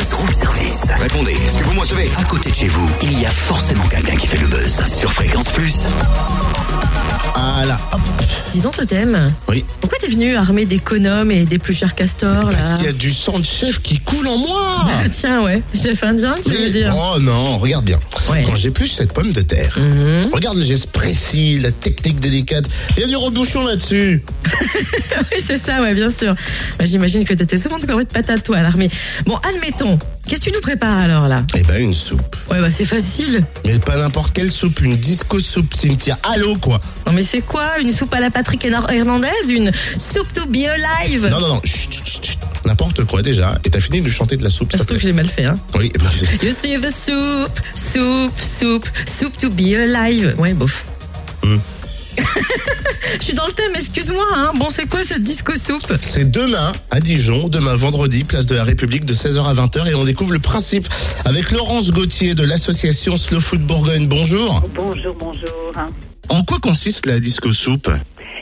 [0.00, 0.90] buzz service.
[0.96, 1.78] Répondez, est-ce que vous me
[2.16, 4.82] À côté de chez vous, il y a forcément quelqu'un qui fait le buzz.
[4.86, 5.88] Sur Fréquence Plus.
[7.56, 8.00] Voilà, hop.
[8.52, 9.64] Dis donc, Totem, Oui.
[9.80, 12.92] pourquoi t'es venu armé d'économes et des plus chers castors, Parce là qu'il y a
[12.92, 14.86] du sang de chef qui coule en moi.
[14.88, 17.98] Ah, Tiens, ouais, chef indien, tu veux dire Oh non, regarde bien.
[18.30, 18.42] Ouais.
[18.44, 20.30] Quand j'épluche cette pomme de terre, Mhm.
[20.32, 22.64] regarde le geste précis, la technique délicate.
[22.96, 24.22] Il y a du rebouchon là-dessus.
[25.32, 26.34] Oui, c'est ça, ouais, bien sûr.
[26.78, 28.90] Bah, J'imagine que t'étais souvent de corvée de patates, toi, à l'armée.
[29.26, 29.98] Bon, admettons.
[30.30, 31.42] Qu'est-ce que tu nous prépares alors, là?
[31.56, 32.36] Eh ben une soupe.
[32.48, 33.44] Ouais, bah, c'est facile.
[33.66, 36.20] Mais pas n'importe quelle soupe, une disco soupe, Cynthia.
[36.22, 36.80] Allô quoi?
[37.04, 37.80] Non, mais c'est quoi?
[37.80, 39.26] Une soupe à la Patrick Hernandez?
[39.48, 41.26] Une soupe to be alive?
[41.26, 42.38] Non, non, non, chut, chut, chut.
[42.64, 43.58] N'importe quoi déjà.
[43.64, 45.58] Et t'as fini de chanter de la soupe, te trouve que j'ai mal fait, hein.
[45.74, 46.08] Oui, ben,
[46.44, 50.36] You see the soup, soup, soup, soup to be alive.
[50.38, 50.84] Ouais, bof.
[51.42, 51.56] Hmm.
[53.18, 54.24] Je suis dans le thème, excuse-moi.
[54.34, 54.52] Hein.
[54.54, 58.64] Bon, c'est quoi cette disco soupe C'est demain à Dijon, demain vendredi, place de la
[58.64, 60.88] République de 16h à 20h et on découvre le principe
[61.24, 64.06] avec Laurence Gauthier de l'association Slow Food Bourgogne.
[64.06, 64.62] Bonjour.
[64.74, 65.72] Bonjour, bonjour.
[66.28, 67.90] En quoi consiste la disco soupe?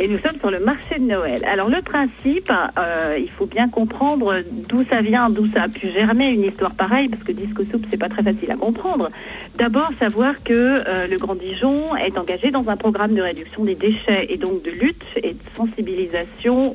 [0.00, 1.44] Et nous sommes sur le marché de Noël.
[1.44, 5.88] Alors le principe, euh, il faut bien comprendre d'où ça vient, d'où ça a pu
[5.88, 9.10] germer une histoire pareille, parce que disco soupe, c'est pas très facile à comprendre.
[9.56, 13.76] D'abord, savoir que euh, le Grand Dijon est engagé dans un programme de réduction des
[13.76, 16.74] déchets et donc de lutte et de sensibilisation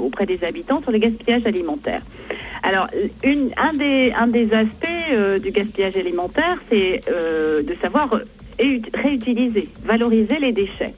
[0.00, 2.02] auprès des habitants sur le gaspillage alimentaire.
[2.62, 2.88] Alors,
[3.24, 8.20] un, des, aspects euh, du gaspillage alimentaire, c'est de savoir
[8.58, 10.94] réut- réutiliser, valoriser les déchets.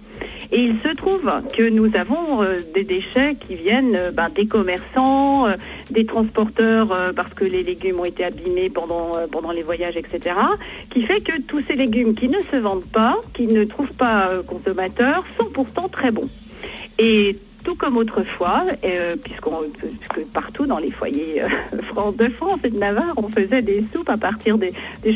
[0.53, 4.47] Et il se trouve que nous avons euh, des déchets qui viennent euh, ben, des
[4.47, 5.55] commerçants, euh,
[5.91, 10.35] des transporteurs parce que les légumes ont été abîmés pendant, les voyages, etc.
[10.91, 14.31] Qui fait que tous ces légumes qui ne se vendent pas, qui ne trouvent pas
[14.47, 16.29] consommateurs, sont pourtant très bons.
[17.65, 22.79] Tout comme autrefois, euh, puisqu'on, puisque partout dans les foyers euh, de France et de
[22.79, 24.73] Navarre, on faisait des soupes à partir des,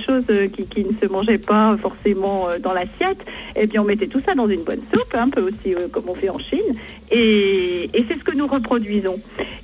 [0.07, 3.25] choses euh, qui, ne se mangeaient pas forcément dans l'assiette,
[3.57, 6.15] et bien on mettait tout ça dans une bonne soupe, un peu aussi comme on
[6.15, 6.75] fait en Chine,
[7.11, 9.19] et, c'est ce que nous reproduisons.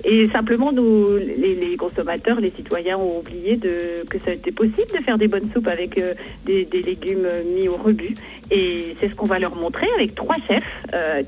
[0.04, 5.18] Et simplement, nous, les, consommateurs, les citoyens ont oublié que ça était possible de faire
[5.18, 6.00] des bonnes soupes avec
[6.46, 8.14] des, légumes mis au rebut.
[8.50, 10.64] Et c'est ce qu'on va leur montrer avec trois chefs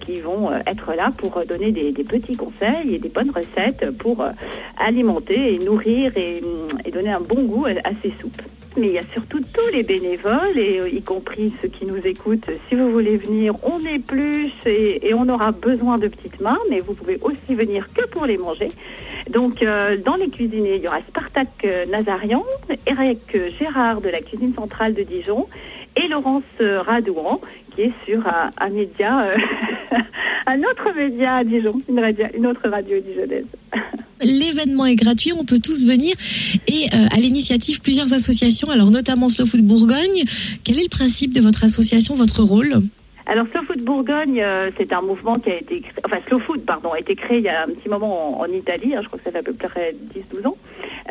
[0.00, 4.30] qui vont être là pour donner des, petits conseils et des bonnes recettes pour euh,
[4.78, 6.41] alimenter et nourrir et,
[6.92, 8.42] donner un bon goût à, ces soupes.
[8.76, 11.98] Mais il y a surtout tous les bénévoles, et euh, y compris ceux qui nous
[12.06, 12.48] écoutent.
[12.69, 16.80] Si vous voulez venir, on épluche et, et on aura besoin de petites mains, mais
[16.80, 18.70] vous pouvez aussi venir que pour les manger.
[19.30, 22.44] Donc, euh, dans les cuisiniers, il y aura Spartak Nazarian,
[22.86, 25.47] Eric Gérard de la cuisine centrale de Dijon
[25.97, 27.41] et Laurence euh, Radouan,
[27.75, 29.36] qui est sur un, un média, euh,
[30.47, 33.47] un autre média à Dijon, une, radio, une autre radio dijonnaise.
[34.25, 36.14] L'événement est gratuit, on peut tous venir.
[36.69, 40.22] Et euh, à l'initiative, plusieurs associations, alors notamment Slow Food Bourgogne.
[40.64, 42.82] Quel est le principe de votre association, votre rôle?
[43.26, 46.62] Alors Slow Food Bourgogne, euh, c'est un mouvement qui a été créé, enfin Slow Food,
[46.62, 49.06] pardon, a été créé il y a un petit moment en, en Italie, hein, je
[49.06, 49.94] crois que ça fait à peu près
[50.34, 50.56] 10-12 ans,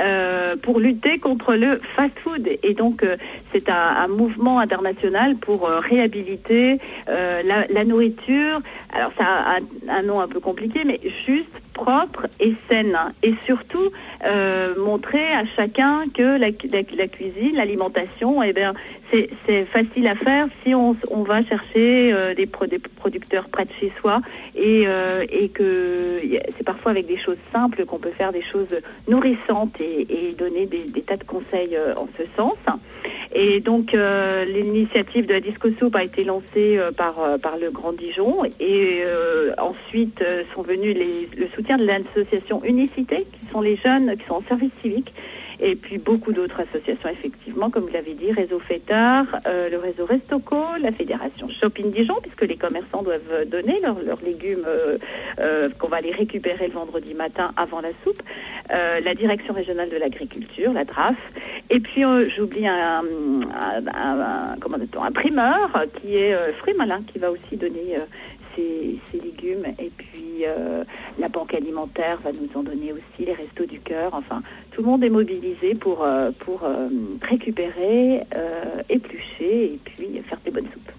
[0.02, 2.50] euh, pour lutter contre le fast-food.
[2.64, 3.18] Et donc euh,
[3.52, 8.62] c'est un, mouvement international pour euh, réhabiliter la, nourriture.
[8.94, 11.50] Alors ça a un nom un peu compliqué, mais juste
[11.82, 13.90] propre et saine et surtout
[14.24, 18.74] euh, montrer à chacun que la, cuisine, l'alimentation, eh bien
[19.12, 23.72] c'est facile à faire si on, va chercher euh, des, pro- des producteurs près de
[23.80, 24.22] chez soi
[24.56, 26.22] et, euh, et que
[26.56, 28.74] c'est parfois avec des choses simples qu'on peut faire des choses
[29.10, 32.56] nourrissantes et, donner des, des tas de conseils euh, en ce sens.
[33.34, 37.58] Et donc euh, l'initiative de la Disco Soup a été lancée euh, par, euh, par
[37.58, 38.44] le Grand Dijon.
[38.60, 39.04] Et
[39.58, 44.36] ensuite sont venus les, le soutien de l'association Unicité qui sont les jeunes qui sont
[44.36, 45.14] en service civique
[45.62, 50.06] et puis beaucoup d'autres associations effectivement comme vous l'avez dit Réseau Fêtard, euh, le réseau
[50.06, 54.98] Restoco, la fédération Shopping Dijon puisque les commerçants doivent donner leurs légumes euh,
[55.40, 58.22] euh, qu'on va les récupérer le vendredi matin avant la soupe,
[58.70, 61.16] la direction régionale de l'agriculture, la DRAF.
[61.70, 62.04] Et puis
[62.36, 63.04] j'oublie un,
[64.60, 67.98] comment dit-on, un primeur qui est euh, Fruits Malin qui va aussi donner
[68.56, 70.84] ses légumes et puis euh,
[71.20, 74.88] la banque alimentaire va nous en donner aussi, les restos du cœur, enfin tout le
[74.88, 76.88] monde est mobilisé pour, euh, pour euh,
[77.22, 80.92] récupérer, euh, éplucher et puis faire des bonnes soupes.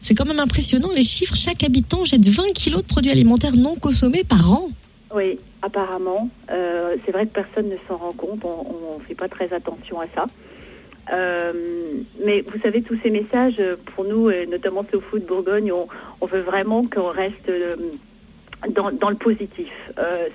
[0.00, 1.36] C'est quand même impressionnant les chiffres.
[1.36, 4.68] Chaque habitant jette 20 kilos de produits alimentaires non consommés par an.
[5.14, 6.28] Oui, apparemment.
[6.48, 10.06] C'est vrai que personne ne s'en rend compte, on ne fait pas très attention à
[10.14, 10.26] ça.
[11.12, 11.52] Euh,
[12.24, 16.26] mais vous savez, tous ces messages, euh, pour nous, et notamment Slow Food Bourgogne, on,
[16.26, 17.76] veut vraiment qu'on reste euh,
[18.70, 19.72] dans, le positif.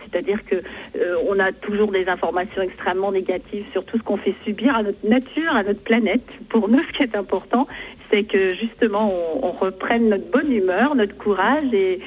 [0.04, 0.56] C'est-à-dire que
[1.00, 5.08] euh, a toujours des informations extrêmement négatives sur tout ce qu'on fait subir à notre
[5.08, 6.28] nature, à notre planète.
[6.50, 7.68] Pour nous, ce qui est important,
[8.12, 12.00] c'est que justement on, reprenne notre bonne humeur, notre courage et,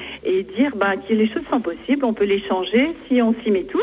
[0.55, 3.63] dire bah, que les choses sont possibles, on peut les changer si on s'y met
[3.63, 3.81] tous.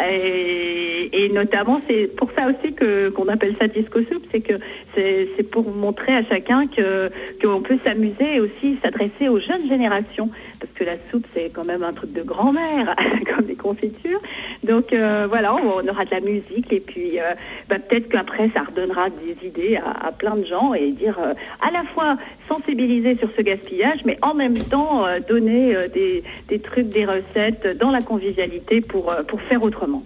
[0.00, 4.54] Et, notamment, c'est pour ça aussi qu'on appelle ça disco soup, c'est que
[4.94, 7.10] c'est pour montrer à chacun que
[7.42, 10.30] qu'on peut s'amuser et aussi s'adresser aux jeunes générations,
[10.60, 12.94] parce que la soupe c'est quand même un truc de grand-mère,
[13.26, 14.20] comme des confitures.
[14.64, 17.34] Donc euh, voilà, on, aura de la musique et puis euh,
[17.68, 21.70] bah, peut-être qu'après ça redonnera des idées à, plein de gens et dire euh, à
[21.70, 22.16] la fois
[22.48, 28.00] sensibiliser sur ce gaspillage, mais en même temps donner des, trucs, des recettes dans la
[28.00, 29.12] convivialité pour
[29.48, 30.02] faire autrement.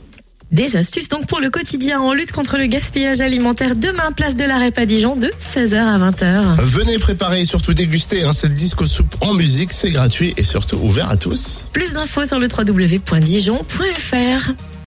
[0.53, 4.45] Des astuces donc pour le quotidien en lutte contre le gaspillage alimentaire demain, place de
[4.45, 6.61] l'arrêt à Dijon de 16h à 20h.
[6.61, 10.77] Venez préparer et surtout déguster hein, cette disco soupe en musique, c'est gratuit et surtout
[10.77, 11.65] ouvert à tous.
[11.73, 14.53] Plus d'infos sur le www.dijon.fr.